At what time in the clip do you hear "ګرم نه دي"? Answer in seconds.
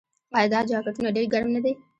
1.33-1.73